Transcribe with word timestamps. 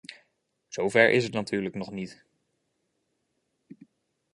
Zo 0.67 0.89
ver 0.89 1.09
is 1.09 1.23
het 1.23 1.33
natuurlijk 1.33 1.75
nog 1.75 1.91
niet. 1.91 2.23